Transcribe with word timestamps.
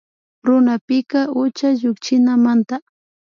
Kunanpika 0.43 1.19
ucha 1.43 1.67
llukshinamanda 1.79 2.75